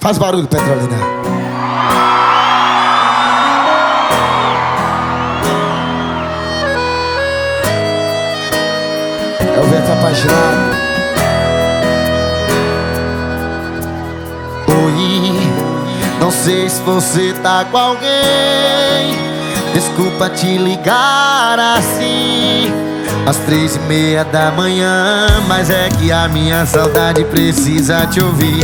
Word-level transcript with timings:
Faz 0.00 0.18
barulho, 0.18 0.48
Petrolina. 0.48 0.96
É 9.40 9.60
o 9.60 9.64
vento 9.64 9.92
apaixonado. 9.92 10.74
Oi, 14.84 16.18
não 16.18 16.32
sei 16.32 16.68
se 16.68 16.82
você 16.82 17.32
tá 17.34 17.64
com 17.66 17.78
alguém. 17.78 19.16
Desculpa 19.72 20.28
te 20.28 20.58
ligar 20.58 21.58
assim. 21.58 22.83
Às 23.26 23.36
três 23.38 23.76
e 23.76 23.78
meia 23.80 24.24
da 24.24 24.50
manhã, 24.50 25.26
mas 25.48 25.70
é 25.70 25.88
que 25.88 26.12
a 26.12 26.28
minha 26.28 26.66
saudade 26.66 27.24
precisa 27.24 28.06
te 28.06 28.22
ouvir. 28.22 28.62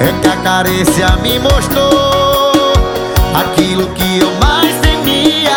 É 0.00 0.12
que 0.22 0.28
a 0.28 0.36
carência 0.36 1.08
me 1.22 1.38
mostrou 1.38 2.72
aquilo 3.34 3.86
que 3.88 4.20
eu 4.20 4.32
mais 4.36 4.74
temia. 4.80 5.50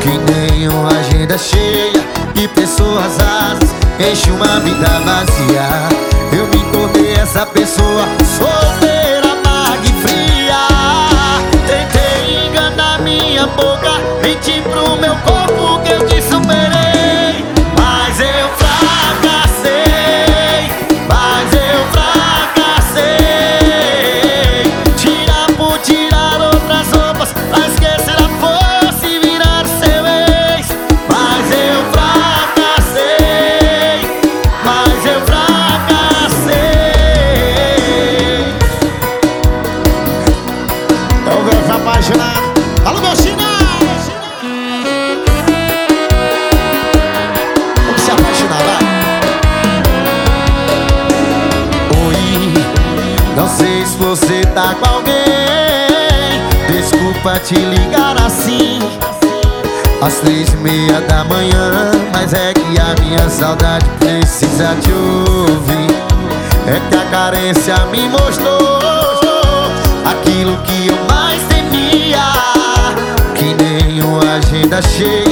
Que 0.00 0.32
nem 0.32 0.68
uma 0.68 0.88
agenda 0.88 1.36
cheia 1.36 2.02
de 2.34 2.48
pessoas 2.48 3.18
asas 3.20 3.74
enche 3.98 4.30
uma 4.30 4.60
vida 4.60 4.88
vazia. 5.04 5.68
Eu 6.32 6.46
me 6.48 6.62
tornei 6.72 7.14
essa 7.14 7.44
pessoa 7.46 8.06
solteira, 8.38 8.95
boca, 13.48 13.92
mentir 14.22 14.62
pro 14.62 14.96
meu 14.96 15.14
corpo 15.16 15.82
que 15.82 15.92
eu 15.92 16.06
te 16.06 16.22
superei. 16.22 17.15
Tá 54.56 54.74
com 54.80 54.88
alguém. 54.88 55.14
Desculpa 56.72 57.38
te 57.40 57.56
ligar 57.56 58.16
assim. 58.22 58.78
Às 60.00 60.14
três 60.14 60.48
e 60.48 60.56
meia 60.56 61.00
da 61.02 61.24
manhã, 61.24 61.90
mas 62.12 62.32
é 62.32 62.54
que 62.54 62.80
a 62.80 63.02
minha 63.02 63.28
saudade 63.28 63.84
precisa 63.98 64.74
te 64.80 64.90
ouvir. 64.90 65.94
É 66.66 66.80
que 66.88 66.96
a 66.96 67.04
carência 67.10 67.76
me 67.92 68.08
mostrou 68.08 68.80
aquilo 70.06 70.56
que 70.62 70.88
eu 70.88 70.96
mais 71.04 71.42
temia. 71.48 72.24
Que 73.34 73.54
nem 73.62 74.02
uma 74.02 74.36
agenda 74.36 74.80
cheia 74.80 75.25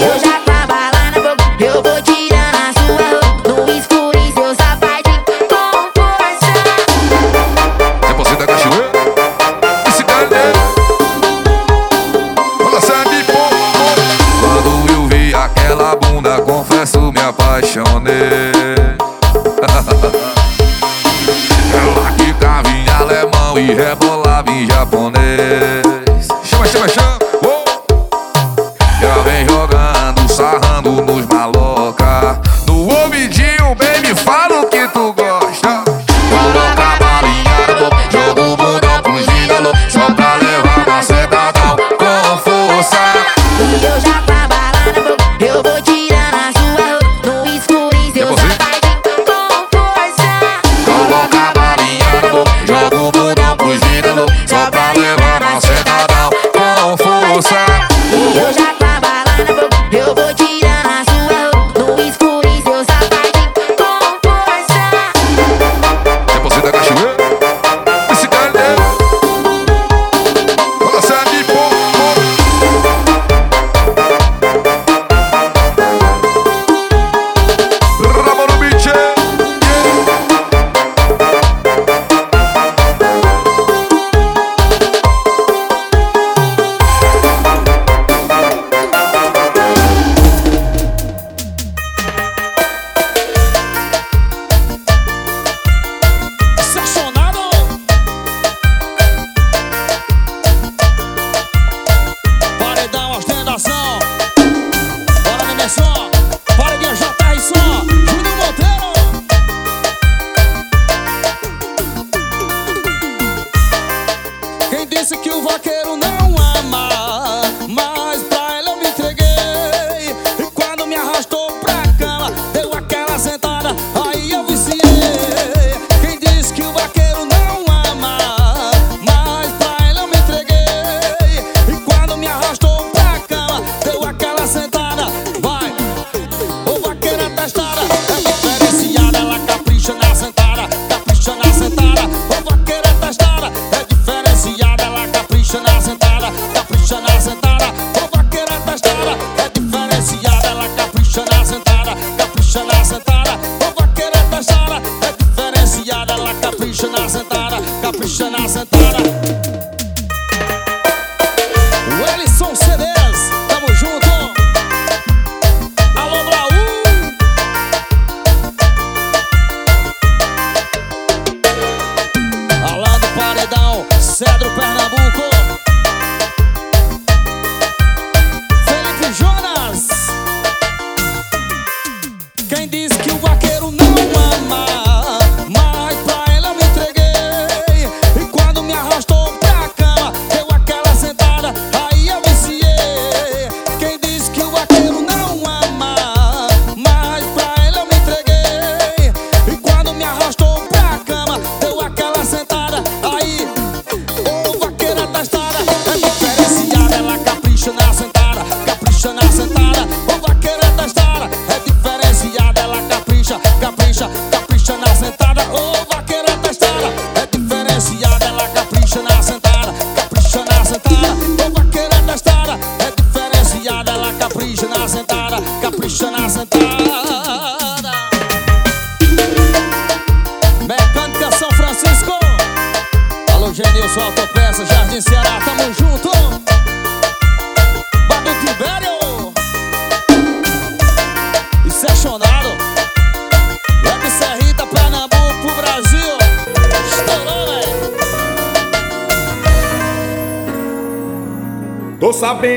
eu 0.00 0.18
já 0.18 0.40
com 0.40 0.50
a 0.50 0.66
bala 0.66 1.10
na 1.10 1.20
boca, 1.20 1.64
eu 1.64 1.82
vou 1.82 2.02
tirando 2.02 2.56
a 2.56 2.72
sua 2.72 3.02
roupa. 3.20 3.48
No 3.48 3.78
escuro 3.78 4.18
em 4.18 4.32
seu 4.32 4.54
sapatinho 4.54 5.22
com 5.48 5.64
força. 6.00 6.50
Depois 8.08 8.28
da 8.36 8.46
cachoeira 8.46 8.90
Esse 9.88 10.02
Dani 10.04 10.52
Olha 12.64 12.80
sangue, 12.80 13.24
pô, 13.24 13.32
pô. 13.32 13.84
Quando 14.40 14.92
eu 14.92 15.02
vi 15.08 15.34
aquela 15.34 15.96
bunda, 15.96 16.40
confesso, 16.42 17.12
me 17.12 17.20
apaixonei 17.20 17.91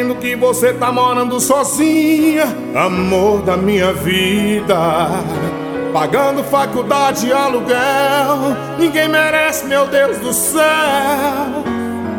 fingindo 0.06 0.16
que 0.16 0.36
você 0.36 0.74
tá 0.74 0.92
morando 0.92 1.40
sozinha, 1.40 2.46
amor 2.76 3.42
da 3.42 3.58
minha 3.58 3.92
vida. 3.94 4.76
Pagando 5.92 6.44
faculdade 6.44 7.28
e 7.28 7.34
aluguel, 7.34 8.56
ninguém 8.78 9.08
merece, 9.08 9.66
meu 9.66 9.88
Deus 9.88 10.18
do 10.18 10.34
céu. 10.34 10.62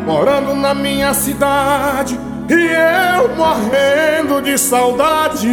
Morando 0.05 0.53
na 0.55 0.73
minha 0.73 1.13
cidade 1.13 2.19
e 2.49 3.19
eu 3.19 3.35
morrendo 3.35 4.41
de 4.41 4.57
saudade. 4.57 5.47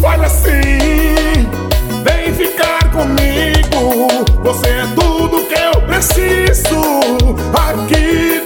Faz 0.00 0.22
assim, 0.22 1.46
vem 2.02 2.32
ficar 2.34 2.90
comigo. 2.90 4.08
Você 4.42 4.68
é 4.68 4.86
tudo 4.94 5.44
que 5.46 5.54
eu 5.54 5.82
preciso 5.82 6.78
aqui. 7.54 8.37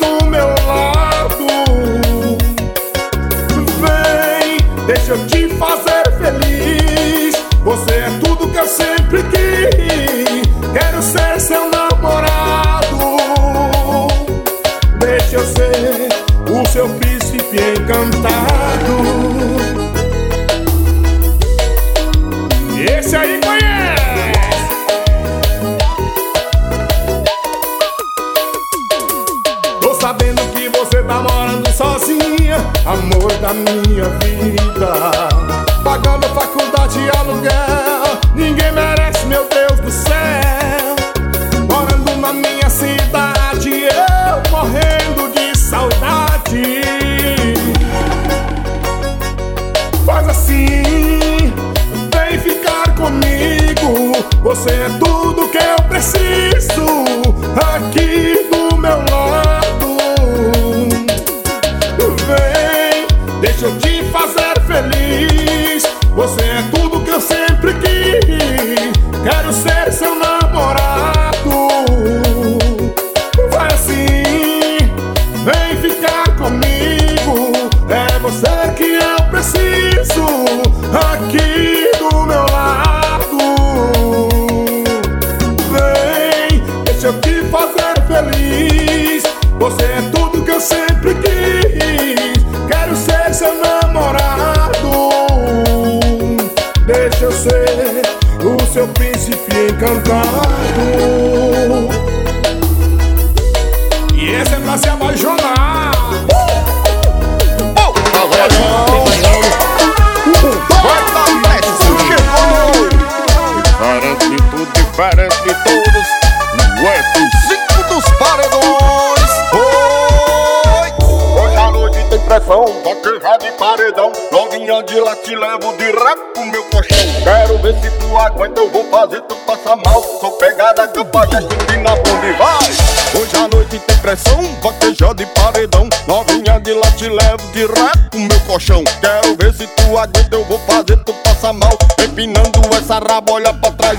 deixa 5.13 5.15
eu 5.15 5.27
te 5.27 5.55
fazer 5.57 6.03
feliz. 6.19 7.35
Você 7.63 7.91
é 7.93 8.11
tudo 8.25 8.49
que 8.49 8.59
eu 8.59 8.67
sempre 8.67 9.23
quis. 9.25 10.73
Quero 10.73 11.03
ser 11.03 11.41
seu 11.41 11.71
namorado. 11.71 12.99
Deixa 14.99 15.37
eu 15.37 15.47
ser 15.47 16.09
o 16.51 16.69
seu 16.69 16.89
príncipe 16.89 17.57
encantado. 17.57 19.22
amor 33.23 33.33
da 33.39 33.55
minha 33.55 34.09
vida, 34.19 35.29
pagando 35.85 36.27
faculdade 36.35 36.99
e 36.99 37.11
aluguel. 37.17 38.02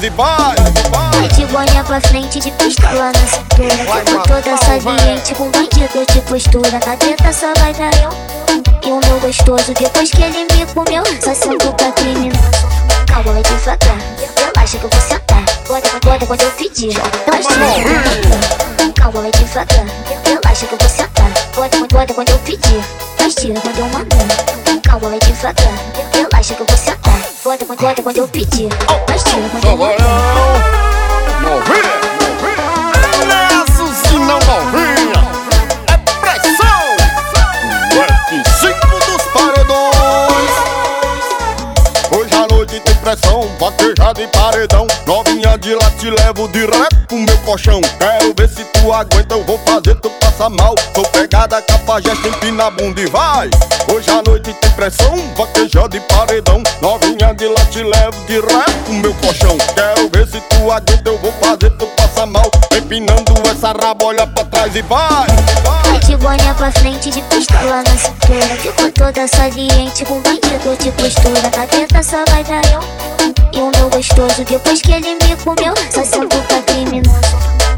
Olha 0.04 0.12
pra 0.12 0.36
trás 0.36 0.84
e 0.84 0.90
vai. 0.90 1.12
Vai 1.12 1.28
de 1.30 1.46
boinha 1.46 1.84
pra 1.84 2.02
frente, 2.02 2.40
de 2.40 2.52
pistola 2.52 3.12
na 3.12 3.28
cintura. 3.28 4.04
Fico 4.06 4.28
toda 4.28 4.58
saliente, 4.58 5.36
com 5.36 5.50
bandido 5.50 6.06
de 6.12 6.22
postura 6.22 6.72
Na 6.72 6.98
treta 6.98 7.32
só 7.32 7.54
vai 7.60 7.74
dar 7.74 7.92
eu 8.02 8.10
e 8.84 8.92
o 8.92 9.00
meu 9.06 9.20
gostoso. 9.20 9.74
Depois 9.74 10.12
que 10.12 10.22
ele 10.22 10.46
me 10.46 10.66
comeu, 10.74 11.04
só 11.24 11.34
sinto 11.34 11.72
pra 11.74 11.92
criminoso 11.94 12.42
Calma, 13.08 13.34
vai 13.34 13.44
devagar, 13.44 13.98
relaxa 14.38 14.78
que 14.78 14.84
eu 14.84 14.90
vou 14.90 15.02
sentar. 15.02 15.46
Bota, 15.68 15.90
bota 16.04 16.26
quando 16.26 16.42
eu 16.42 16.52
pedir, 16.52 16.94
nós 17.28 17.46
tira 17.48 18.94
Calma, 18.96 19.22
vai 19.22 19.32
devagar, 19.32 19.86
relaxa 20.26 20.66
que 20.66 20.74
eu 20.74 20.78
vou 20.80 20.90
sentar. 20.90 21.32
Bota, 21.56 21.78
bota 21.92 22.14
quando 22.14 22.30
eu 22.30 22.40
pedir, 22.40 22.84
nós 23.20 23.36
tira 23.36 23.60
quando 23.62 23.80
eu 23.80 23.88
mandar 23.88 24.82
Calma, 24.84 25.10
vai 25.10 25.20
devagar, 25.20 25.74
relaxa 26.14 26.56
que 26.56 26.62
eu 26.62 26.66
vou 26.66 26.78
sentar 26.78 27.33
Bota, 27.44 27.66
bota 27.66 28.02
quando 28.02 28.18
eu 28.20 28.28
pedir, 28.30 28.70
nós 29.10 29.24
tira 29.24 29.50
quando 29.50 29.66
eu 29.66 29.78
mandar 29.78 29.98
Novinha, 31.42 31.92
Nessos 33.28 34.12
e 34.12 34.20
não 34.20 34.40
novinha 34.40 34.83
pressão 43.14 43.48
Vaquejada 43.60 44.22
em 44.22 44.28
paredão. 44.30 44.88
Novinha 45.06 45.58
de 45.58 45.76
lá 45.76 45.90
te 46.00 46.10
levo 46.10 46.48
direto 46.50 46.96
pro 47.08 47.18
meu 47.18 47.38
colchão. 47.40 47.82
Quero 48.00 48.34
ver 48.36 48.50
se 48.50 48.64
tu 48.66 48.92
aguenta 48.92 49.36
Eu 49.36 49.44
vou 49.44 49.58
fazer 49.60 49.96
tu 49.96 50.10
passar 50.10 50.50
mal. 50.50 50.76
Sou 50.96 51.06
pegada, 51.06 51.62
capa, 51.62 52.02
gesto, 52.02 52.28
empina 52.28 52.66
a 52.66 52.72
bunda 52.72 53.02
e 53.02 53.06
vai. 53.08 53.50
Hoje 53.94 54.10
à 54.10 54.22
noite 54.28 54.54
tem 54.54 54.72
pressão 54.72 55.16
Vaquejada 55.36 55.96
em 55.96 56.02
paredão. 56.02 56.64
Novinha 56.82 57.34
de 57.34 57.48
lá 57.48 57.66
te 57.72 57.84
levo 57.84 58.26
direto 58.26 58.84
pro 58.86 58.94
meu 58.94 59.14
colchão. 59.16 59.58
Quero 59.76 60.10
ver 60.10 60.28
se 60.28 60.42
tu 60.42 60.72
aguenta 60.72 61.10
Eu 61.10 61.18
vou 61.20 61.32
fazer 61.34 61.70
tu 61.72 61.86
passar 61.88 62.26
mal. 62.26 62.50
Empinando 62.76 63.34
essa 63.50 63.68
raba, 63.68 64.06
olha 64.06 64.28
pra 64.28 64.44
trás 64.46 64.76
e 64.76 64.82
vai, 64.82 65.28
vai. 65.64 66.00
De 66.00 66.18
boinha 66.18 66.54
pra 66.56 66.72
frente, 66.72 67.10
de 67.10 67.22
pistola 67.24 67.84
na 67.84 67.98
cintura. 67.98 68.58
Fico 68.58 68.92
toda 68.92 69.28
saliente, 69.28 70.06
com 70.06 70.20
bandido 70.22 70.76
de 70.80 70.92
postura 70.92 71.42
Na 71.56 71.68
treta 71.68 72.04
só 72.04 72.24
vai 72.30 72.44
dar 72.44 72.64
eu 72.72 73.03
e 73.64 73.66
o 73.66 73.72
meu 73.78 73.90
gostoso. 73.90 74.44
Depois 74.44 74.82
que 74.82 74.92
ele 74.92 75.16
me 75.16 75.36
comeu, 75.44 75.74
só 75.90 76.04
sinto 76.04 76.38
pra 76.44 76.62
criminoso. 76.64 77.20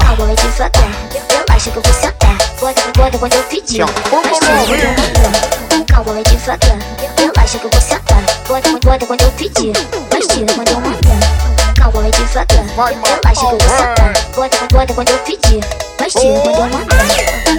Calma, 0.00 0.34
devagar, 0.34 0.90
relaxa 1.30 1.70
que 1.70 1.76
eu 1.76 1.82
vou 1.82 1.94
sentar. 1.94 2.38
Bota, 2.60 2.82
bota 2.96 3.18
quando 3.18 3.34
eu 3.34 3.42
pedir, 3.44 3.84
mas 3.84 3.86
tira 3.86 4.62
quando 4.64 4.78
eu 4.78 4.90
mandar 4.90 5.86
Calma, 5.86 6.22
devagar, 6.24 6.78
relaxa 7.18 7.58
que 7.58 7.64
eu 7.64 7.70
vou 7.70 7.80
sentar. 7.80 8.24
Bota, 8.48 8.70
bota 8.84 9.06
quando 9.06 9.22
eu 9.22 9.30
pedir, 9.32 9.72
mas 10.12 10.26
tira 10.26 10.52
quando 10.54 10.68
eu 10.68 10.80
mandar 10.80 10.85
Calma, 12.06 12.12
vai 12.12 12.12
devagar, 12.12 12.64
relaxa 13.10 13.46
que 13.46 13.52
eu 13.52 13.58
vou 13.58 13.78
sentar 13.78 14.12
Bota, 14.36 14.56
bota 14.70 14.94
quando 14.94 15.08
eu 15.08 15.18
pedir, 15.18 15.60
mas 15.98 16.12
tira 16.12 16.40
quando 16.40 16.56
eu 16.56 16.68
mandar. 16.68 16.98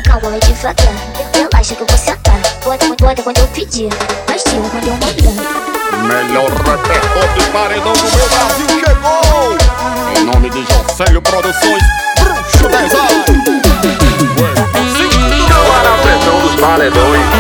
Calma, 0.06 0.40
devagar, 0.40 0.94
relaxa 1.34 1.76
que 1.76 1.82
eu 1.82 1.88
vou 1.88 1.98
sentar. 1.98 2.40
Bota, 2.64 2.88
bota 2.88 3.24
quando 3.24 3.38
eu 3.40 3.48
pedir, 3.48 3.90
mas 4.30 4.44
tira 4.44 4.62
quando 4.72 4.88
eu 4.88 4.94
mandar. 4.94 5.68
Melhor 6.08 6.50
repertório 6.50 7.34
de 7.34 7.50
paredão 7.52 7.94
do 7.94 8.04
meu 8.04 8.30
Brasil 8.30 8.68
chegou! 8.86 9.58
Em 10.16 10.24
nome 10.24 10.50
de 10.50 10.66
Jocélio 10.72 11.22
Produções, 11.22 11.84
Bruxo 12.18 12.68
Design! 12.70 13.26
Pressão 16.04 16.40
dos 16.40 16.56
paredões. 16.62 17.37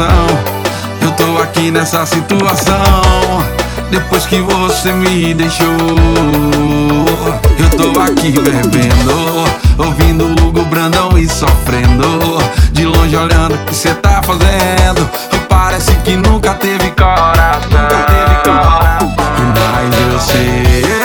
Coração. 0.00 0.26
Eu 1.02 1.10
tô 1.12 1.42
aqui 1.42 1.70
nessa 1.70 2.06
situação. 2.06 3.02
Depois 3.90 4.24
que 4.24 4.40
você 4.40 4.92
me 4.92 5.34
deixou 5.34 5.66
Eu 7.58 7.70
tô 7.76 8.00
aqui 8.00 8.30
bebendo 8.30 9.44
Ouvindo 9.76 10.26
Hugo 10.26 10.64
Brandão 10.66 11.18
e 11.18 11.28
sofrendo. 11.28 12.38
De 12.72 12.84
longe 12.86 13.16
olhando 13.16 13.54
o 13.54 13.58
que 13.66 13.74
cê 13.74 13.94
tá 13.94 14.22
fazendo. 14.22 15.08
Parece 15.48 15.92
que 16.04 16.16
nunca 16.16 16.54
teve 16.54 16.90
coração. 16.92 17.60
Nunca 17.70 18.06
teve 18.06 18.34
coração. 18.44 19.14
Mas 19.54 20.12
eu 20.12 20.20
sei 20.20 20.99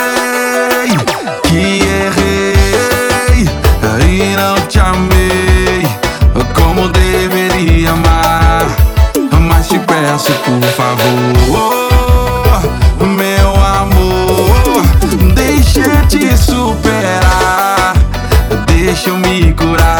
Por 10.16 10.24
favor, 10.70 11.04
meu 13.06 13.54
amor, 13.54 14.82
deixa 15.34 15.80
eu 15.80 16.08
te 16.08 16.34
superar, 16.38 17.94
deixa 18.66 19.10
eu 19.10 19.18
me 19.18 19.52
curar. 19.52 19.95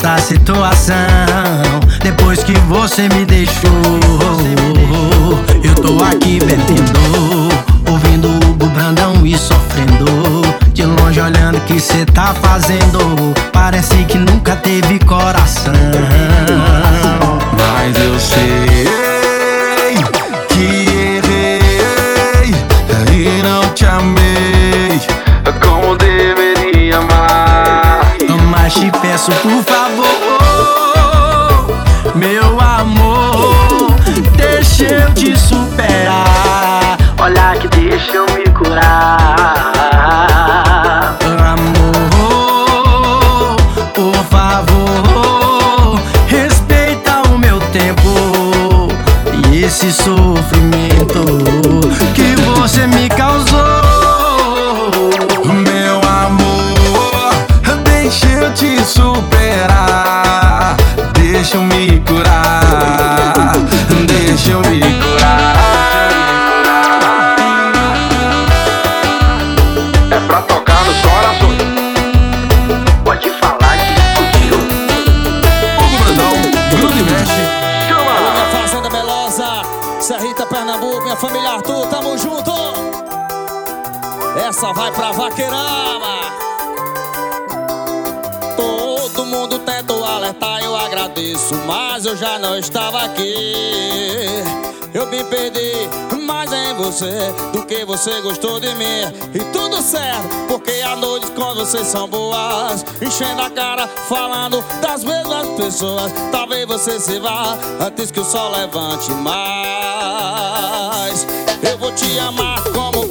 Nessa 0.00 0.18
situação. 0.18 0.96
Depois 2.02 2.42
que 2.42 2.58
você 2.60 3.08
me 3.08 3.24
deixou 3.26 4.29
você 97.00 97.32
do 97.52 97.64
que 97.64 97.82
você 97.84 98.20
gostou 98.20 98.60
de 98.60 98.74
mim. 98.74 99.00
E 99.34 99.38
tudo 99.52 99.80
certo, 99.80 100.28
porque 100.48 100.82
as 100.82 100.98
noites 100.98 101.30
com 101.30 101.54
vocês 101.54 101.86
são 101.86 102.06
boas. 102.06 102.84
Enchendo 103.00 103.40
a 103.40 103.48
cara, 103.50 103.88
falando 103.88 104.62
das 104.82 105.02
mesmas 105.02 105.48
pessoas. 105.56 106.12
Talvez 106.30 106.66
você 106.66 107.00
se 107.00 107.18
vá 107.18 107.56
antes 107.80 108.10
que 108.10 108.20
o 108.20 108.24
sol 108.24 108.50
levante 108.50 109.10
mais. 109.12 109.80
Eu 111.62 111.78
vou 111.78 111.90
te 111.92 112.18
amar 112.18 112.62
como 112.64 113.09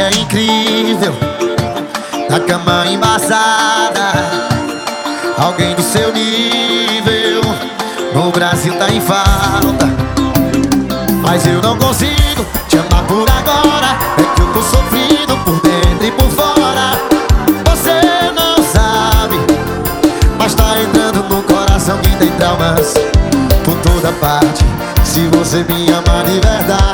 é 0.00 0.10
incrível. 0.10 1.14
Na 2.30 2.40
cama 2.40 2.86
embaçada. 2.86 4.12
Alguém 5.36 5.74
do 5.74 5.82
seu 5.82 6.12
nível. 6.12 7.42
No 8.14 8.30
Brasil 8.30 8.74
tá 8.78 8.88
em 8.88 9.00
falta. 9.00 9.86
Mas 11.20 11.46
eu 11.46 11.60
não 11.60 11.76
consigo 11.76 12.46
te 12.68 12.78
amar 12.78 13.04
por 13.04 13.28
agora. 13.28 13.98
É 14.18 14.34
que 14.34 14.40
eu 14.40 14.52
tô 14.52 14.62
sofrido 14.62 15.36
por 15.44 15.60
dentro 15.60 16.06
e 16.06 16.10
por 16.12 16.30
fora. 16.30 16.92
Você 17.70 18.00
não 18.34 18.62
sabe 18.64 19.36
Mas 20.38 20.54
tá 20.54 20.80
entrando 20.80 21.22
no 21.28 21.42
coração 21.42 21.98
que 21.98 22.16
tem 22.16 22.30
traumas. 22.32 22.94
Por 23.64 23.76
toda 23.76 24.10
parte 24.12 24.64
Se 25.04 25.26
você 25.28 25.62
me 25.64 25.90
ama 25.90 26.24
de 26.24 26.40
verdade. 26.40 26.91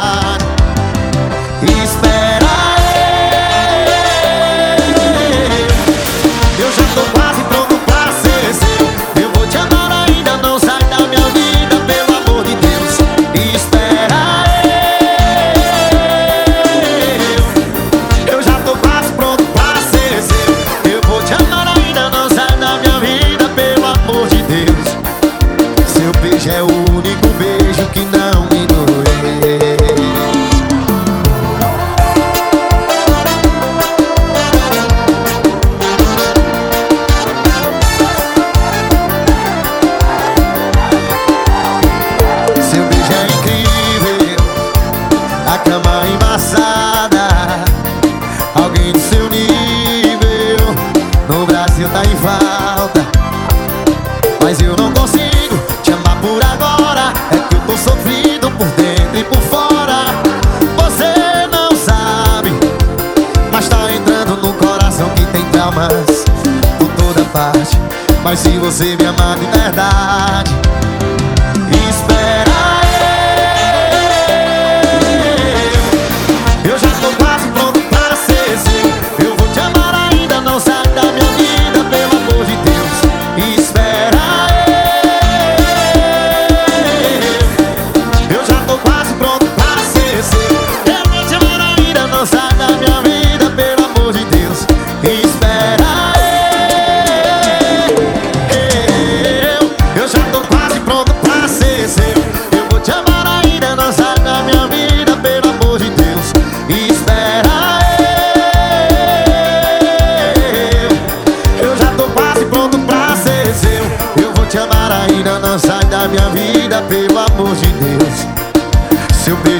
parte 67.28 67.78
Mas 68.22 68.40
se 68.40 68.50
você 68.58 68.96
me 68.96 69.06
amar 69.06 69.38
de 69.38 69.46
verdade 69.46 70.67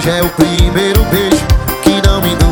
Hoje 0.09 0.19
é 0.19 0.23
o 0.23 0.29
primeiro 0.31 1.05
beijo 1.05 1.47
que 1.83 2.01
não 2.09 2.23
me 2.23 2.35
doeu. 2.37 2.49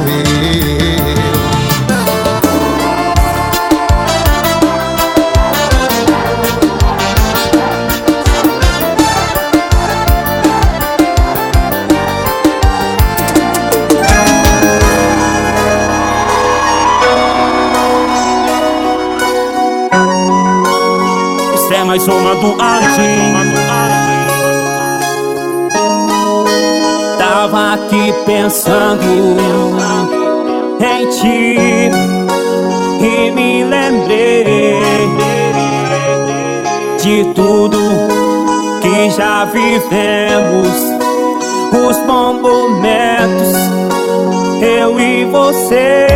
É 21.73 21.85
mais 21.85 22.07
uma 22.07 22.35
do 22.37 22.61
Argentina. 22.61 23.16
aqui 27.73 28.13
pensando 28.25 29.03
em 30.81 31.07
ti. 31.11 31.91
E 33.01 33.31
me 33.31 33.65
lembrei 33.65 34.77
de 37.01 37.25
tudo 37.35 37.79
que 38.81 39.11
já 39.11 39.45
vivemos, 39.47 40.69
os 41.73 41.97
bons 42.07 42.41
momentos, 42.41 43.53
eu 44.63 44.99
e 45.01 45.25
você. 45.25 46.07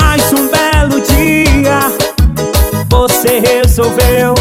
Mas 0.00 0.32
um 0.32 0.48
belo 0.48 1.00
dia 1.00 1.92
você 2.88 3.40
resolveu. 3.40 4.34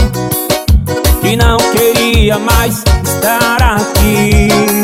Que 1.22 1.36
não 1.36 1.58
queria 1.58 2.38
mais 2.38 2.84
estar 3.26 3.58
aqui. 3.64 4.75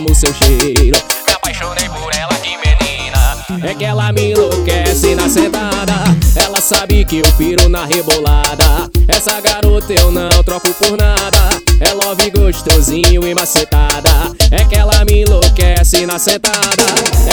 amo 0.00 0.14
seu 0.14 0.32
cheiro. 0.32 0.98
Me 1.28 1.34
apaixonei 1.34 1.88
por 1.90 2.10
ela, 2.14 2.32
de 2.42 2.56
menina. 2.56 3.68
É 3.70 3.74
que 3.74 3.84
ela 3.84 4.10
me 4.12 4.32
enlouquece 4.32 5.14
na 5.14 5.28
sentada. 5.28 5.94
Ela 6.34 6.60
sabe 6.60 7.04
que 7.04 7.18
eu 7.18 7.32
piro 7.36 7.68
na 7.68 7.84
rebolada. 7.84 8.90
Essa 9.06 9.40
garota 9.40 9.92
eu 9.92 10.10
não 10.10 10.30
troco 10.42 10.72
por 10.74 10.96
nada. 10.96 11.50
É 11.80 11.92
love 11.92 12.30
gostosinho 12.30 13.26
e 13.26 13.34
macetada. 13.34 14.32
É 14.50 14.64
que 14.64 14.76
ela 14.76 15.04
me 15.04 15.22
enlouquece 15.22 16.06
na 16.06 16.18
sentada. 16.18 16.84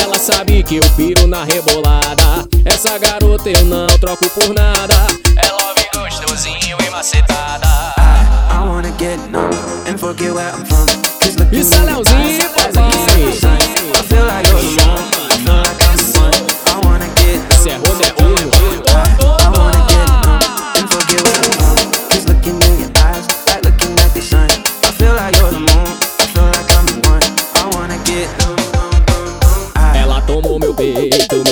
Ela 0.01 0.19
sabe 0.19 0.61
que 0.63 0.75
eu 0.77 0.89
piro 0.97 1.25
na 1.25 1.45
rebolada. 1.45 2.47
Essa 2.65 2.97
garota 2.97 3.49
eu 3.49 3.63
não 3.63 3.87
troco 3.87 4.29
por 4.31 4.53
nada. 4.53 5.07
É 5.37 5.51
love 5.51 5.87
gostosinho 5.95 6.77
e 6.85 6.89
macetada. 6.89 7.67
I, 7.97 8.55
I 8.55 8.67
wanna 8.67 8.91
get 8.99 9.17
numb 9.31 9.55
and 9.87 9.97
forget 9.97 10.33
where 10.33 10.51
I'm 10.53 10.65
from. 10.65 11.07
Isso 11.51 11.73
é 11.75 11.79
Leozinho. 11.79 12.36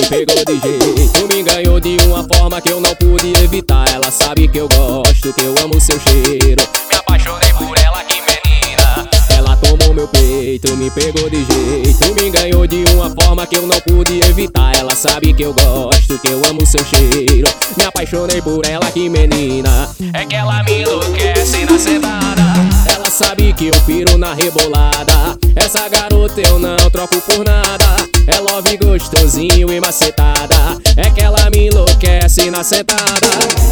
pegou 0.08 0.44
de 0.44 0.60
jeito. 0.60 1.28
Me 1.28 1.42
ganhou 1.42 1.80
de 1.80 1.96
uma 2.06 2.24
forma 2.24 2.60
que 2.60 2.70
eu 2.70 2.80
não 2.80 2.94
pude 2.94 3.32
evitar. 3.42 3.88
Ela 3.92 4.10
sabe 4.10 4.48
que 4.48 4.58
eu 4.58 4.68
gosto, 4.68 5.32
que 5.32 5.42
eu 5.42 5.54
amo 5.62 5.80
seu 5.80 5.98
cheiro. 6.00 6.62
Me 6.90 6.96
apaixonei 6.96 7.52
por 7.54 7.76
ela, 7.78 8.02
que 8.04 8.14
menina. 8.14 9.08
Ela 9.30 9.56
tomou 9.56 9.94
meu 9.94 10.08
peito, 10.08 10.76
me 10.76 10.90
pegou 10.90 11.28
de 11.28 11.44
jeito. 11.44 12.14
Me 12.14 12.30
ganhou 12.30 12.66
de 12.66 12.84
uma 12.94 13.10
forma 13.10 13.46
que 13.46 13.56
eu 13.56 13.66
não 13.66 13.80
pude 13.80 14.20
evitar. 14.28 14.76
Ela 14.76 14.94
sabe 14.94 15.32
que 15.32 15.42
eu 15.42 15.52
gosto, 15.52 16.18
que 16.18 16.28
eu 16.28 16.40
amo 16.48 16.64
seu 16.66 16.84
cheiro. 16.84 17.48
Me 17.76 17.84
apaixonei 17.84 18.40
por 18.40 18.64
ela, 18.66 18.90
que 18.90 19.08
menina. 19.08 19.88
É 20.12 20.24
que 20.24 20.36
ela 20.36 20.62
me 20.62 20.82
enlouquece 20.82 21.64
na 21.64 21.78
semana 21.78 22.75
ela 22.96 23.10
sabe 23.10 23.52
que 23.52 23.66
eu 23.66 23.80
piro 23.84 24.16
na 24.16 24.32
rebolada. 24.32 25.38
Essa 25.54 25.86
garota 25.86 26.40
eu 26.40 26.58
não 26.58 26.78
troco 26.90 27.20
por 27.20 27.44
nada. 27.44 27.96
É 28.26 28.40
love 28.40 28.74
gostosinho 28.78 29.70
e 29.70 29.78
macetada. 29.78 30.78
É 30.96 31.10
que 31.10 31.20
ela 31.20 31.50
me 31.50 31.66
enlouquece 31.66 32.50
na 32.50 32.64
sentada. 32.64 33.28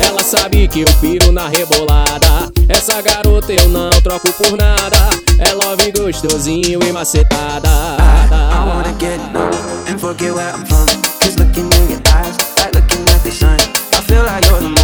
Ela 0.06 0.22
sabe 0.22 0.68
que 0.68 0.82
eu 0.82 0.92
piro 1.00 1.32
na 1.32 1.48
rebolada. 1.48 2.52
Essa 2.68 3.00
garota 3.00 3.50
eu 3.50 3.66
não 3.70 3.88
troco 4.02 4.30
por 4.34 4.58
nada. 4.58 5.08
É 5.38 5.54
love 5.54 5.90
gostosinho 5.92 6.80
e 6.86 6.92
macetada. 6.92 7.70
I, 7.70 8.28
I 8.28 8.68
wanna 8.68 8.94
get 9.00 9.18
low 9.32 9.48
and 9.90 9.98
forget 9.98 10.34
where 10.34 10.52
I'm 10.52 10.66
from. 10.66 10.84
Cause 11.20 11.38
looking 11.38 11.72
in 11.72 11.92
your 11.92 12.02
eyes, 12.14 12.36
like 12.58 12.74
looking 12.74 13.08
at 13.08 13.22
the 13.22 13.30
sun. 13.30 13.56
I 13.94 14.02
feel 14.02 14.22
like 14.22 14.44
you're 14.44 14.60
the 14.60 14.83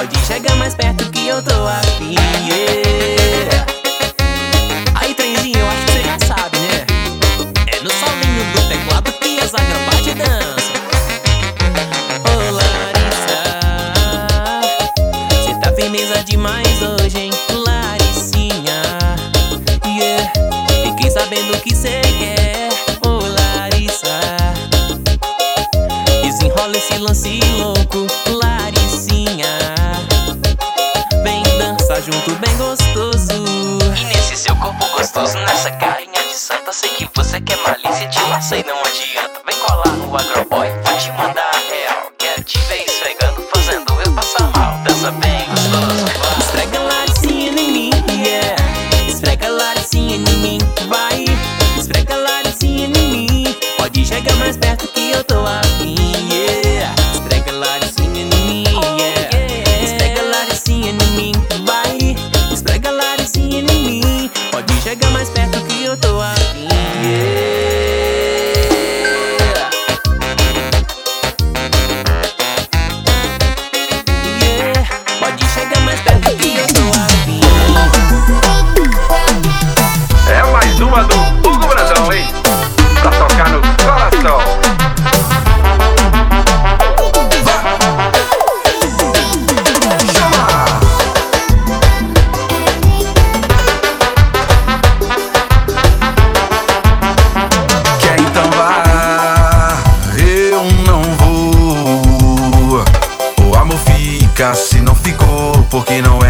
Pode 0.00 0.18
chegar 0.26 0.56
mais 0.56 0.74
perto 0.74 1.09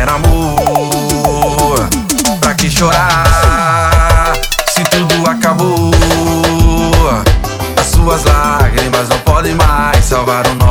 É 0.01 0.03
era 0.03 0.15
amor. 0.15 1.89
Pra 2.41 2.55
que 2.55 2.71
chorar 2.71 4.33
se 4.71 4.83
tudo 4.85 5.29
acabou? 5.29 5.91
As 7.79 7.87
suas 7.89 8.25
lágrimas 8.25 9.11
não 9.11 9.19
podem 9.19 9.55
mais 9.55 10.03
salvar 10.07 10.47
o 10.47 10.55
nosso. 10.55 10.70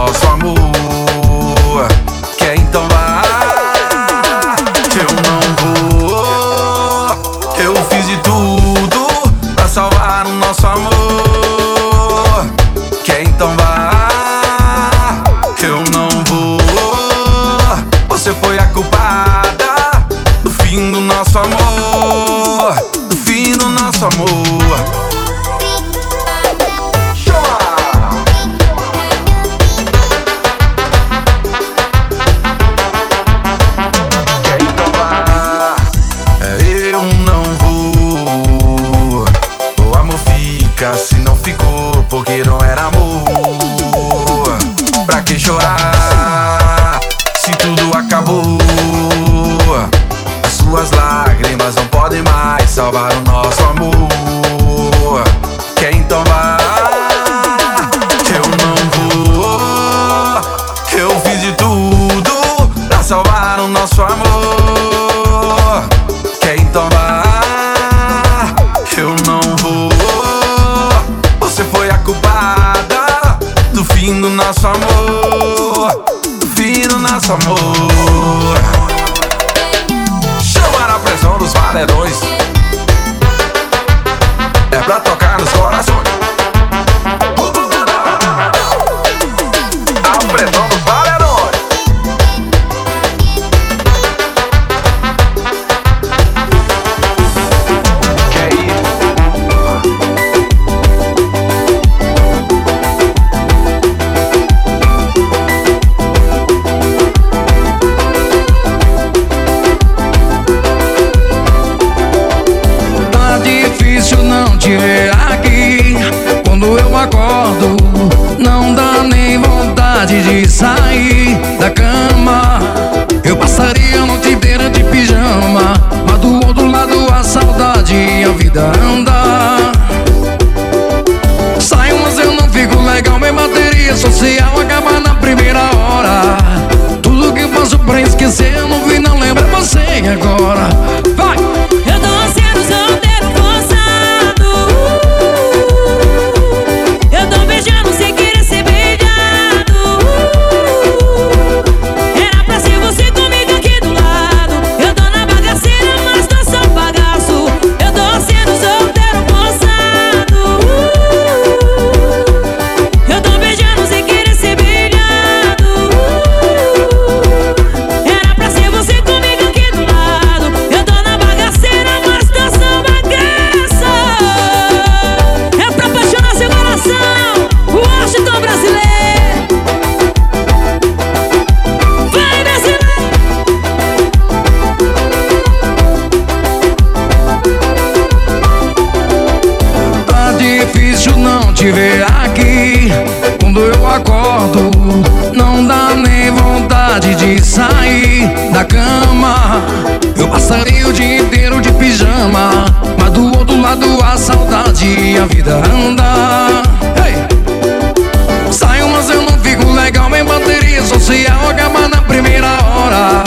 lado 203.69 204.03
a 204.03 204.17
saudade 204.17 204.87
e 204.87 205.15
a 205.15 205.25
vida 205.27 205.57
anda 205.57 206.63
hey! 207.05 208.51
Saio 208.51 208.89
mas 208.89 209.11
eu 209.11 209.21
não 209.21 209.37
fico 209.39 209.63
legal 209.73 210.09
me 210.09 210.23
bateria 210.23 210.79
é 210.79 210.83
social 210.83 211.49
acaba 211.49 211.87
na 211.87 212.01
primeira 212.01 212.47
hora 212.47 213.23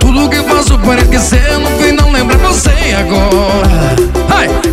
Tudo 0.00 0.28
que 0.28 0.36
eu 0.36 0.44
faço 0.44 0.76
para 0.80 1.00
esquecer 1.00 1.58
No 1.58 1.70
fim 1.78 1.92
não 1.92 2.10
lembra 2.10 2.36
você 2.38 2.70
agora 2.98 3.94
hey! 4.36 4.67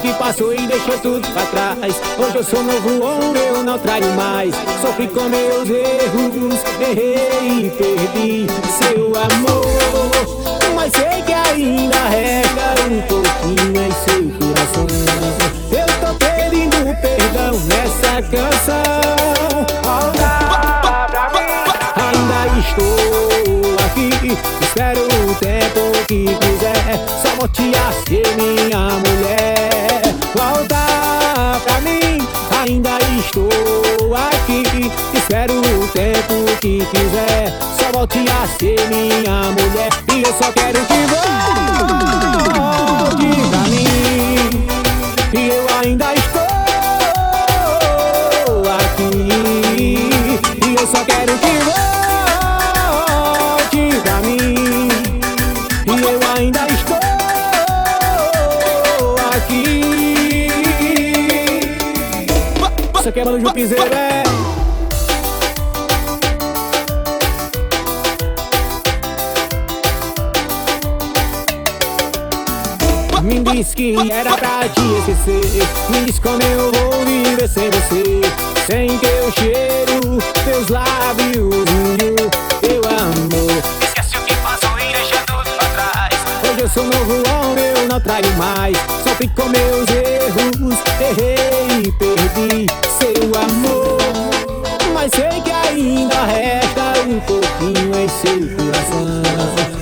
Que 0.00 0.12
passou 0.14 0.54
e 0.54 0.66
deixou 0.66 0.96
tudo 1.00 1.26
pra 1.32 1.44
trás. 1.46 2.00
Hoje 2.18 2.36
eu 2.36 2.44
sou 2.44 2.62
novo 2.62 3.02
homem, 3.02 3.42
eu 3.48 3.64
não 3.64 3.78
traio 3.78 4.06
mais. 4.14 4.54
Sofri 4.80 5.08
com 5.08 5.28
meus 5.28 5.68
erros, 5.68 6.60
errei 6.80 7.66
e 7.66 7.70
perdi 7.70 8.46
seu 8.78 9.12
amor. 9.16 9.66
Mas 10.76 10.92
sei 10.92 11.22
que 11.22 11.32
ainda 11.32 11.98
resta 12.08 12.74
um 12.88 13.02
pouquinho 13.02 13.82
em 13.82 13.90
seu 14.04 14.22
coração. 14.38 14.86
Eu 15.72 15.86
tô 16.00 16.14
pedindo 16.14 16.78
perdão 17.02 17.52
nessa 17.66 18.22
canção. 18.22 19.66
Olha 19.84 20.32
pra 21.10 21.24
mim. 21.34 21.52
Ainda 22.06 22.40
estou 22.60 23.74
aqui. 23.84 24.08
Espero 24.62 25.02
o 25.02 25.34
tempo 25.34 25.80
que 26.06 26.20
quiser. 26.36 26.80
Só 27.20 27.30
vou 27.36 27.48
te 27.48 27.77
que 36.60 36.78
quiser. 36.78 37.52
Só 37.78 37.92
volte 37.92 38.24
a 38.30 38.46
ser 38.58 38.88
minha 38.88 39.42
mulher. 39.52 39.90
E 40.12 40.22
eu 40.22 40.32
só 40.34 40.52
quero 40.52 40.80
que 40.86 41.07
Me 75.26 76.04
diz 76.04 76.18
como 76.18 76.40
eu 76.42 76.72
vou 76.72 77.04
viver 77.04 77.48
sem 77.48 77.70
você. 77.70 78.20
Sem 78.66 78.98
teu 78.98 79.30
cheiro, 79.32 80.18
teus 80.44 80.68
lábios 80.68 81.34
e 81.34 82.22
o 82.22 82.30
teu 82.60 82.80
amor. 82.90 83.62
Esquece 83.82 84.16
o 84.16 84.24
que 84.24 84.34
passou 84.36 84.78
e 84.78 84.92
deixa 84.92 85.16
tudo 85.26 85.44
pra 85.56 85.68
trás. 85.68 86.14
Hoje 86.42 86.60
eu 86.60 86.68
sou 86.68 86.84
novo 86.84 87.14
homem, 87.30 87.64
eu 87.76 87.88
não 87.88 88.00
traio 88.00 88.32
mais. 88.36 88.76
Sofri 89.04 89.28
com 89.28 89.48
meus 89.48 89.88
erros, 89.90 90.78
errei 91.00 91.82
e 91.84 91.92
perdi 91.92 92.66
seu 92.98 93.42
amor. 93.42 93.98
Mas 94.94 95.10
sei 95.12 95.40
que 95.42 95.50
ainda 95.50 96.24
resta 96.24 97.00
um 97.06 97.20
pouquinho 97.20 97.94
em 97.94 98.08
seu 98.08 98.56
coração. 98.56 99.22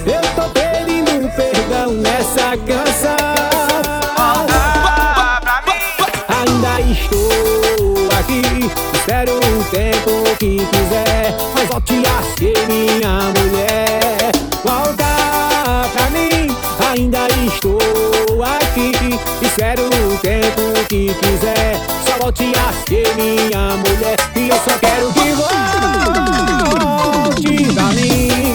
Eu 0.06 0.20
tô 0.34 0.48
pedindo 0.50 1.28
perdão 1.36 1.92
nessa 1.92 2.56
canção 2.56 3.35
minha 12.68 13.32
mulher. 13.36 14.32
Volta 14.64 15.88
pra 15.92 16.10
mim 16.10 16.46
Ainda 16.96 17.26
estou 17.46 17.78
aqui. 18.42 18.92
Espero 19.42 19.86
o 19.86 20.18
tempo 20.18 20.62
que 20.88 21.12
quiser. 21.14 21.78
Só 22.06 22.16
volte 22.18 22.52
a 22.56 22.72
ser 22.88 23.14
minha 23.16 23.76
mulher. 23.76 24.16
E 24.34 24.48
eu 24.48 24.56
só 24.56 24.78
quero 24.78 25.12
que 25.12 25.32
volte 25.34 26.54
pra 27.74 27.84
mim 27.92 28.45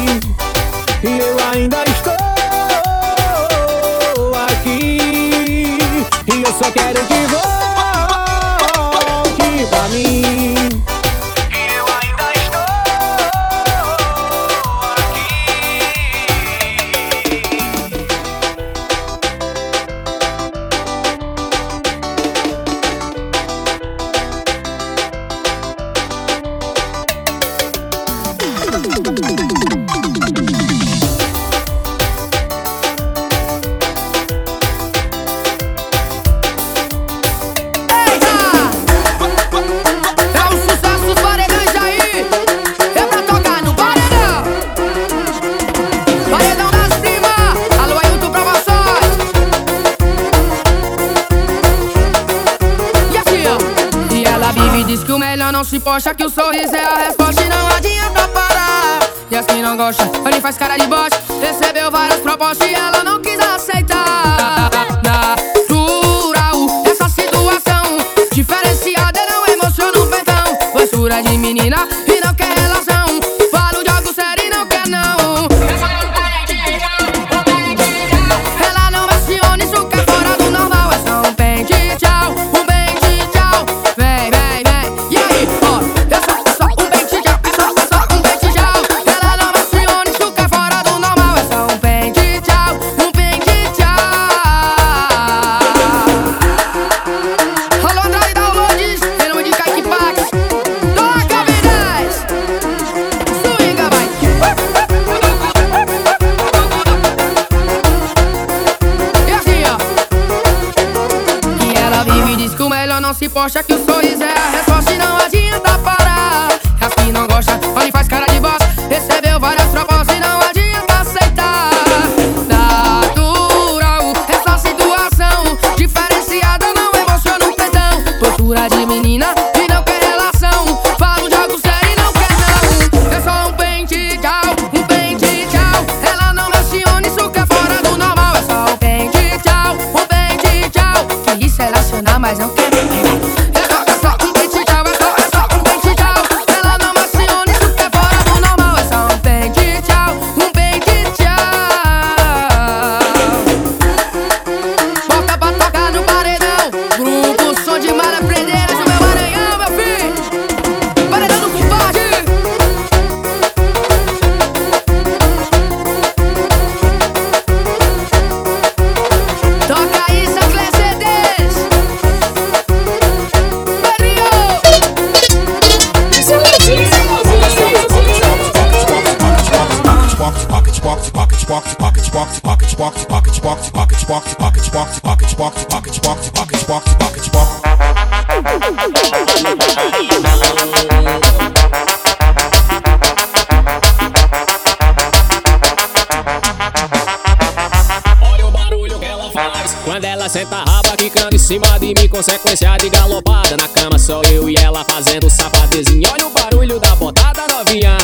só 204.12 204.22
eu 204.24 204.50
e 204.50 204.56
ela 204.56 204.84
fazendo 204.84 205.30
safadezinho 205.30 206.10
Olha 206.12 206.28
o 206.28 206.30
barulho 206.32 206.78
da 206.82 206.94
botada 206.98 207.48
novinha 207.48 207.98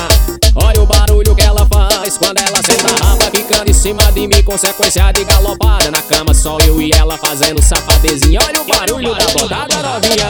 Olha 0.56 0.82
o 0.82 0.86
barulho 0.86 1.36
que 1.36 1.42
ela 1.42 1.66
faz 1.66 2.18
Quando 2.18 2.38
ela 2.38 2.64
senta 2.64 2.88
a 2.88 3.10
raba 3.10 3.30
quicando 3.30 3.70
em 3.70 3.74
cima 3.74 4.10
de 4.14 4.26
mim 4.26 4.42
Consequência 4.42 5.12
de 5.12 5.26
galopada 5.26 5.92
Na 5.92 6.02
cama 6.02 6.34
só 6.34 6.58
eu 6.66 6.82
e 6.82 6.92
ela 6.94 7.18
fazendo 7.18 7.62
safadezinho 7.62 8.40
Olha 8.48 8.62
o 8.62 8.66
barulho 8.66 9.14
da 9.16 9.26
botada 9.34 9.76
novinha 9.84 10.28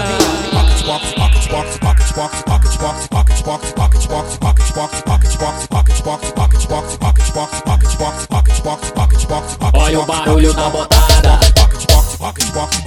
Olha 9.73 9.99
o 9.99 10.05
barulho 10.05 10.53
da 10.53 10.69
botada 10.69 11.39
Aí 11.39 12.86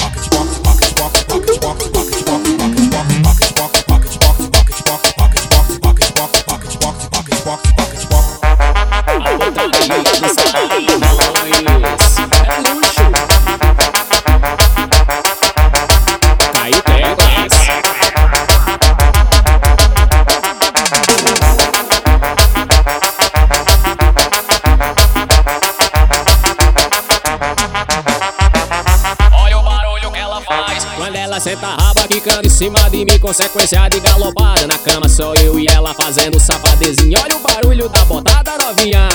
senta 31.40 31.68
a 31.68 31.74
raba 31.74 32.06
quicando 32.06 32.46
em 32.46 32.50
cima 32.50 32.78
de 32.90 32.98
mim 32.98 33.18
Consequência 33.18 33.88
de 33.88 33.98
galopada. 34.00 34.66
Na 34.66 34.76
cama 34.76 35.08
só 35.08 35.32
eu 35.34 35.58
e 35.58 35.66
ela 35.66 35.94
fazendo 35.94 36.38
safadezinho. 36.38 37.18
Olha 37.18 37.36
o 37.36 37.40
barulho 37.40 37.88
da 37.88 38.04
botada 38.04 38.52
novinha. 38.58 39.08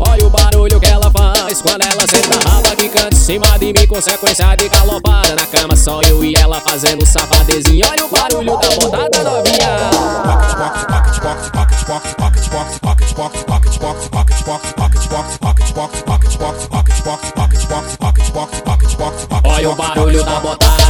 Olha 0.00 0.26
o 0.26 0.30
barulho 0.30 0.80
que 0.80 0.88
ela 0.88 1.10
faz 1.10 1.60
Quando 1.62 1.82
ela 1.82 2.06
senta 2.08 2.34
a 2.34 2.50
raba 2.50 2.74
quicando 2.74 3.14
em 3.14 3.18
cima 3.18 3.46
de 3.58 3.66
mim 3.66 3.86
Consequência 3.86 4.56
de 4.56 4.68
galopada. 4.68 5.36
Na 5.36 5.46
cama 5.46 5.76
só 5.76 6.00
eu 6.02 6.24
e 6.24 6.34
ela 6.34 6.60
fazendo 6.60 7.06
safadezinho. 7.06 7.86
Olha 7.88 8.04
o 8.04 8.08
barulho 8.08 8.58
da 8.58 8.68
botada 8.70 9.22
novinha. 9.22 9.90
Olha 19.44 19.70
o 19.70 19.74
barulho 19.76 20.24
da 20.24 20.40
botada 20.40 20.89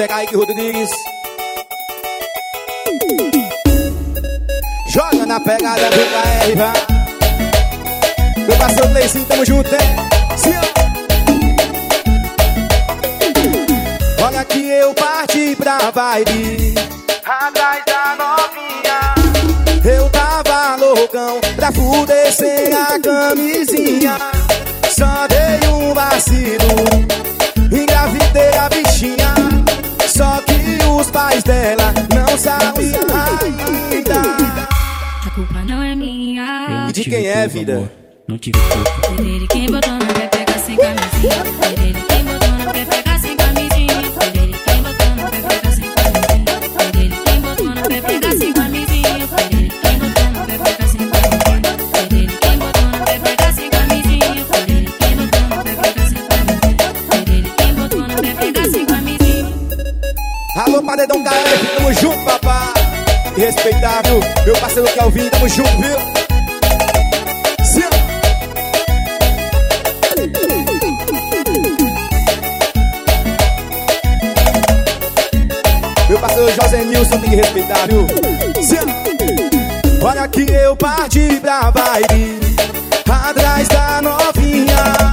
aí 0.00 0.26
que 0.26 0.36
Rodrigues. 0.36 0.90
Joga 4.88 5.26
na 5.26 5.38
pegada 5.40 5.90
do 5.90 5.96
KR, 5.96 6.56
vai. 6.56 6.72
Meu 8.46 8.56
parceiro 8.56 8.92
Leicinho, 8.92 9.24
tamo 9.26 9.44
junto, 9.44 9.68
hein? 9.74 9.80
Sim, 10.36 10.54
ó. 10.56 10.62
Olha 14.24 14.44
que 14.44 14.70
eu 14.70 14.94
parti 14.94 15.54
pra 15.56 15.90
vibe 15.90 16.74
Atrás 17.24 17.82
da 17.84 18.16
novinha 18.16 19.14
Eu 19.84 20.08
tava 20.10 20.76
loucão 20.76 21.40
pra 21.54 21.70
fuder 21.72 22.32
sem 22.32 22.72
a 22.72 22.98
camisinha 23.00 24.16
Só 24.90 25.26
dei 25.28 25.68
um 25.68 25.92
vacilo 25.92 27.12
Engravidei 27.70 28.56
a 28.58 28.71
pais 31.12 31.42
dela 31.44 31.92
não 32.14 32.38
sabiam 32.38 33.00
ainda 33.92 34.20
A 35.26 35.30
culpa 35.30 35.62
não 35.62 35.82
é 35.82 35.94
minha. 35.94 36.90
De 36.92 37.04
quem 37.04 37.26
é, 37.26 37.46
vida? 37.46 37.92
Não 38.26 38.38
tive 38.38 38.58
culpa 38.58 39.06
Foi 39.06 39.16
dele 39.16 39.46
quem 39.48 39.66
botou 39.70 39.92
na 39.92 40.06
pepeca 40.06 40.58
sem 40.58 40.76
camisinha. 40.76 41.44
Foi 41.60 41.74
dele 41.76 42.11
Meu 64.44 64.56
parceiro 64.56 64.88
Kelvin, 64.92 65.28
tamo 65.28 65.48
junto, 65.48 65.70
viu? 65.80 65.98
Sim. 67.64 67.82
Meu 76.08 76.18
parceiro 76.18 76.52
José 76.60 76.84
Nilson 76.84 77.20
tem 77.20 77.30
que 77.30 77.36
respeitar, 77.36 77.86
viu? 77.88 78.06
Sim. 78.60 80.02
Olha 80.02 80.26
que 80.26 80.50
eu 80.50 80.74
parti 80.74 81.38
pra 81.40 81.70
Bahia 81.70 82.42
Atrás 83.08 83.68
da 83.68 84.02
novinha 84.02 85.11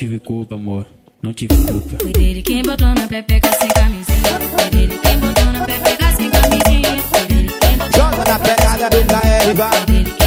tive 0.00 0.18
culpa, 0.18 0.54
amor. 0.54 0.86
Não 1.22 1.34
tive 1.34 1.54
culpa. 1.54 1.98
Foi 2.00 2.12
dele 2.12 2.40
quem 2.40 2.62
botou 2.62 2.86
na 2.86 3.06
pepeca 3.06 3.52
sem 3.52 3.68
camisinha. 3.68 4.40
Foi 4.56 4.70
dele 4.70 4.98
quem 4.98 5.18
botou 5.18 5.44
na 5.52 5.66
pepeca 5.66 6.12
sem 6.12 6.30
camisinha. 6.30 6.96
Joga 7.94 8.24
na 8.24 8.38
pegada 8.38 8.88
do 8.88 9.04
KR, 9.04 9.54
vai. 9.54 10.19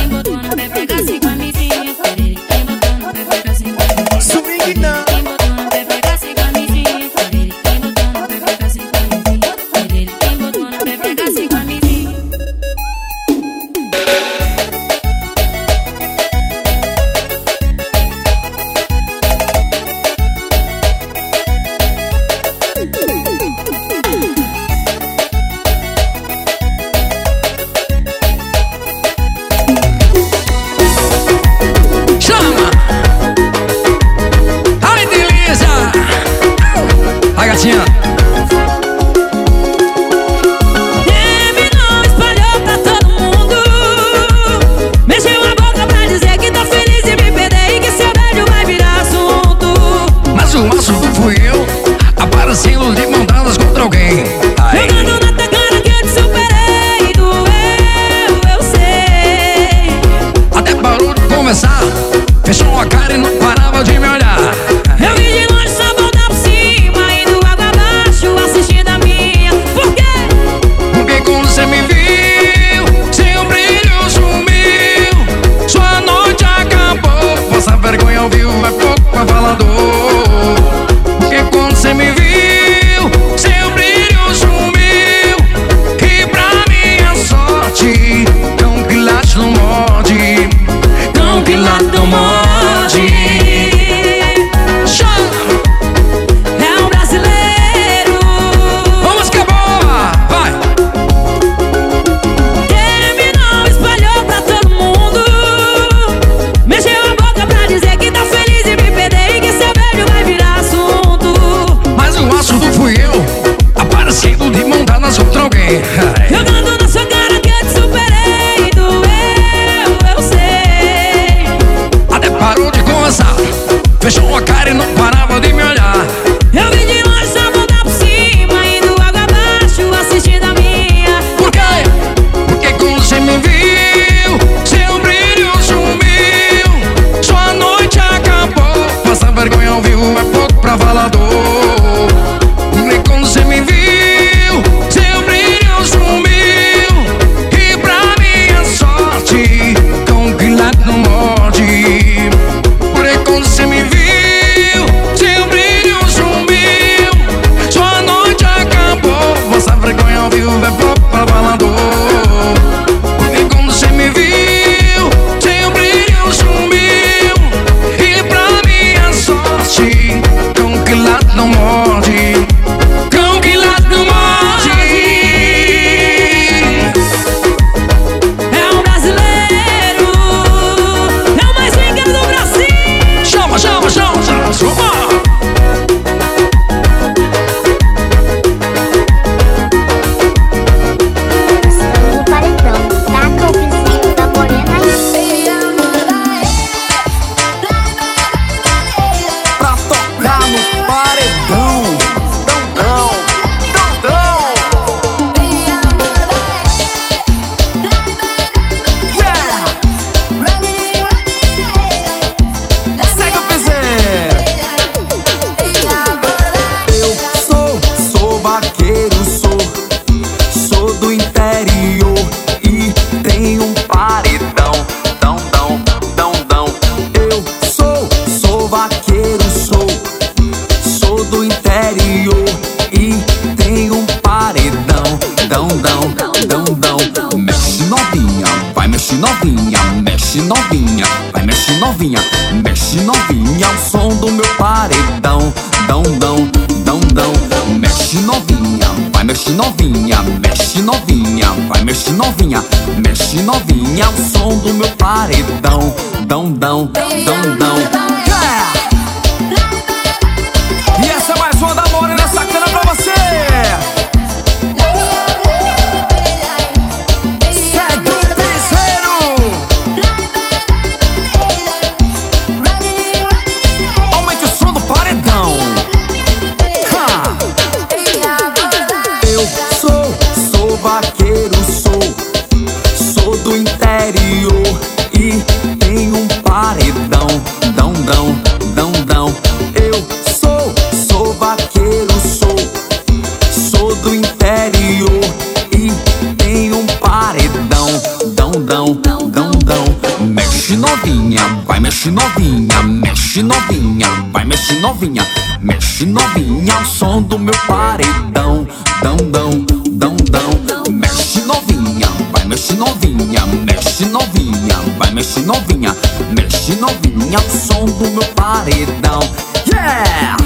em 296.63 296.71
um 296.71 296.85
paredão. 296.85 297.87
Dão, 298.35 298.51
dão, 298.51 298.95
dão, 298.95 299.51
dão. 299.51 299.83
Mexe 300.25 300.77
novinha, 300.77 301.61
vai 301.67 301.79
mexe 301.79 302.09
novinha, 302.09 302.81
mexe 302.83 303.43
novinha, 303.43 304.07
vai 304.31 304.45
mexe 304.45 304.73
novinha, 304.79 305.27
mexe 305.61 306.05
novinha, 306.05 306.79
o 306.79 306.85
som 306.85 307.21
do 307.21 307.37
meu 307.37 307.53
paredão. 307.67 308.65
Dão, 309.01 309.17
dão, 309.17 309.65
dão, 309.91 310.15
dão. 310.31 310.83
Mexe 310.89 311.41
novinha, 311.41 312.07
vai 312.31 312.45
mexe 312.45 312.73
novinha, 312.75 313.45
mexe 313.65 314.05
novinha, 314.05 314.75
vai 314.97 315.11
mexe 315.11 315.41
novinha, 315.41 315.93
mexe 316.31 316.75
novinha, 316.75 317.39
o 317.39 317.67
som 317.67 317.85
do 317.85 318.09
meu 318.09 318.25
paredão. 318.35 319.19
Yeah! 319.67 320.37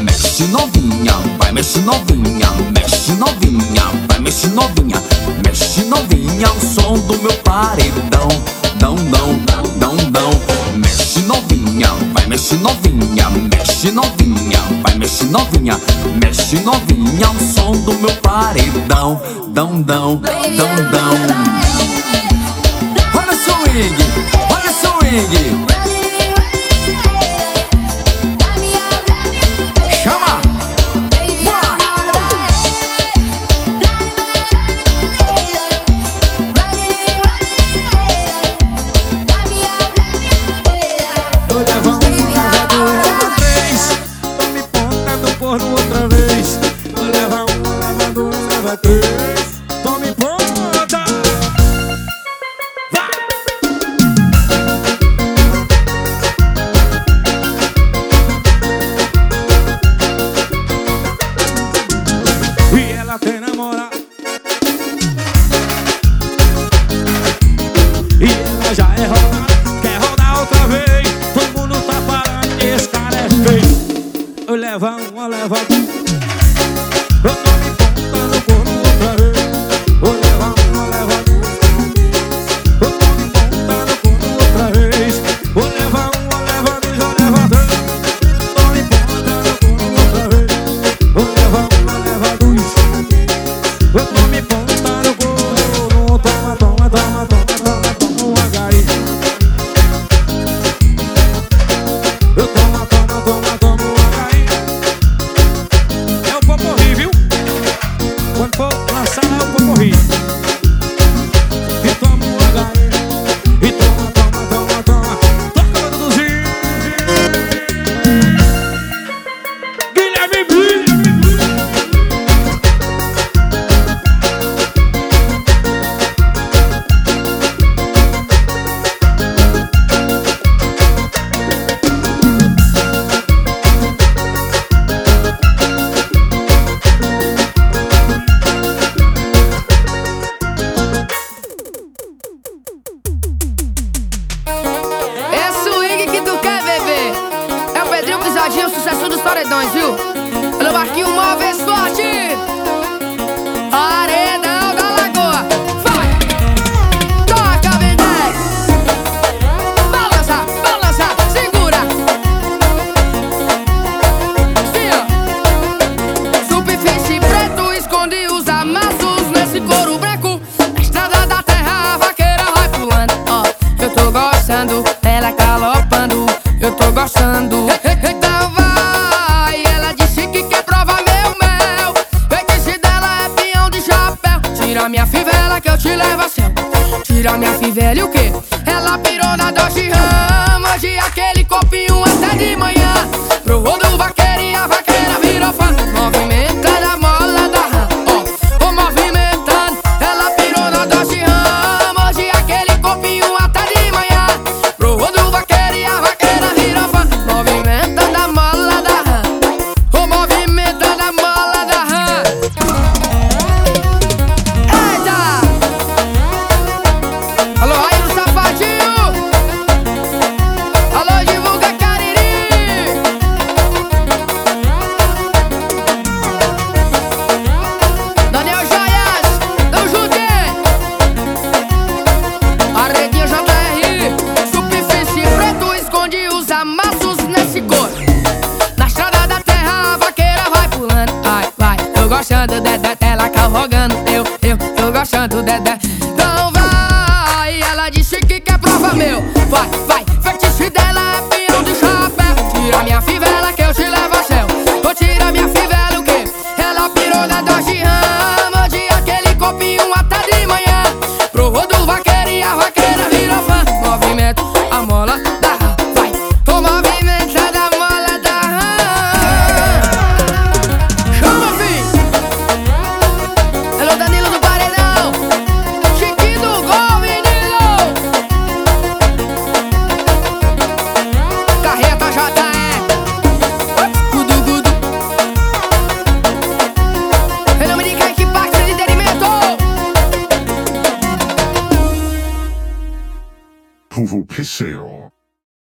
Mexe 0.00 0.44
novinha, 0.44 1.12
vai 1.38 1.52
mexe 1.52 1.78
novinha, 1.80 2.50
mexe 2.74 3.12
novinha. 3.12 4.07
Mexe 4.38 4.54
novinha, 4.54 5.02
mexe 5.44 5.84
novinha 5.86 6.46
ao 6.46 6.60
som 6.60 6.92
do 6.92 7.18
meu 7.18 7.32
paredão. 7.42 8.28
Dão, 8.76 8.94
dão, 8.94 9.36
dão, 9.80 9.96
dão. 10.12 10.30
Mexe 10.76 11.22
novinha, 11.22 11.88
vai 12.14 12.24
mexe 12.28 12.54
novinha, 12.54 13.30
mexe 13.30 13.90
novinha, 13.90 14.60
vai 14.84 14.94
mexe 14.94 15.24
novinha, 15.24 15.80
mexe 16.22 16.54
novinha 16.60 17.26
ao 17.26 17.34
som 17.34 17.72
do 17.82 17.94
meu 17.94 18.14
paredão. 18.22 19.20
Dão, 19.48 19.82
dão, 19.82 20.20
dão, 20.20 20.74
dão. 20.92 21.14
Olha 23.14 23.32
o 23.32 23.42
swing, 23.42 23.96
olha 24.54 24.70
o 24.70 24.72
swing. 24.72 25.77